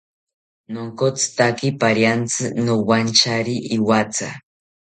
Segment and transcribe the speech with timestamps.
[0.73, 4.29] Nonkotzitaki pariantzi nowantyari iwatha